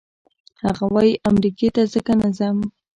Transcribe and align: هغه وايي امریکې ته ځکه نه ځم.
هغه 0.63 0.85
وايي 0.93 1.13
امریکې 1.29 1.67
ته 1.75 1.81
ځکه 1.93 2.11
نه 2.21 2.27
ځم. 2.37 2.57